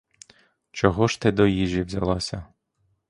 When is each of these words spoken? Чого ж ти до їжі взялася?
Чого 0.71 1.07
ж 1.07 1.21
ти 1.21 1.31
до 1.31 1.47
їжі 1.47 1.81
взялася? 1.83 2.45